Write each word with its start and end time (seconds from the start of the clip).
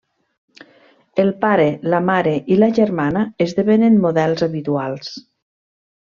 El 1.23 1.27
pare, 1.43 1.67
la 1.93 1.99
mare 2.07 2.31
i 2.55 2.59
la 2.63 2.69
germana 2.79 3.21
esdevenen 3.45 3.99
models 4.07 4.45
habituals. 4.51 5.13